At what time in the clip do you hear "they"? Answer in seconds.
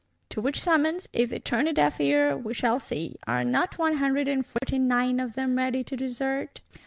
1.29-1.37